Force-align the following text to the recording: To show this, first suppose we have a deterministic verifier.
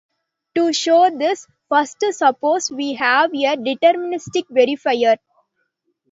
To 0.55 0.73
show 0.73 1.11
this, 1.15 1.45
first 1.69 2.03
suppose 2.13 2.71
we 2.71 2.95
have 2.95 3.29
a 3.35 3.55
deterministic 3.55 4.45
verifier. 4.49 5.17